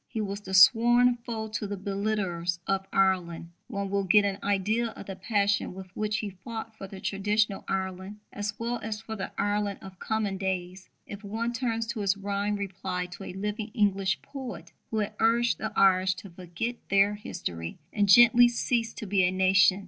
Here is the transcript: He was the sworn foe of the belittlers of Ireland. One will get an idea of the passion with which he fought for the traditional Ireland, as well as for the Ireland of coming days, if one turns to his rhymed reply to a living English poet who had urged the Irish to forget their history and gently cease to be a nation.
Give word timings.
He 0.07 0.19
was 0.19 0.41
the 0.41 0.55
sworn 0.55 1.13
foe 1.17 1.43
of 1.43 1.69
the 1.69 1.77
belittlers 1.77 2.57
of 2.65 2.87
Ireland. 2.91 3.51
One 3.67 3.91
will 3.91 4.03
get 4.03 4.25
an 4.25 4.39
idea 4.41 4.87
of 4.87 5.05
the 5.05 5.15
passion 5.15 5.75
with 5.75 5.95
which 5.95 6.17
he 6.17 6.31
fought 6.31 6.75
for 6.75 6.87
the 6.87 6.99
traditional 6.99 7.63
Ireland, 7.67 8.17
as 8.33 8.57
well 8.57 8.79
as 8.79 8.99
for 8.99 9.15
the 9.15 9.31
Ireland 9.37 9.77
of 9.83 9.99
coming 9.99 10.39
days, 10.39 10.89
if 11.05 11.23
one 11.23 11.53
turns 11.53 11.85
to 11.85 11.99
his 11.99 12.17
rhymed 12.17 12.57
reply 12.57 13.05
to 13.11 13.23
a 13.25 13.33
living 13.33 13.69
English 13.75 14.23
poet 14.23 14.71
who 14.89 14.97
had 14.97 15.13
urged 15.19 15.59
the 15.59 15.71
Irish 15.75 16.15
to 16.15 16.31
forget 16.31 16.77
their 16.89 17.13
history 17.13 17.77
and 17.93 18.09
gently 18.09 18.47
cease 18.47 18.95
to 18.95 19.05
be 19.05 19.21
a 19.23 19.29
nation. 19.29 19.79